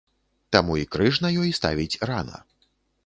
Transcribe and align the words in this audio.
Таму 0.55 0.77
і 0.83 0.87
крыж 0.95 1.19
на 1.25 1.29
ёй 1.43 1.53
ставіць 1.61 1.99
рана. 2.11 2.37